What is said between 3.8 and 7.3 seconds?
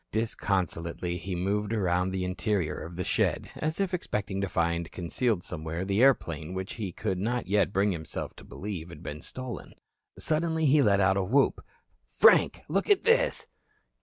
expecting to find concealed somewhere the airplane which he could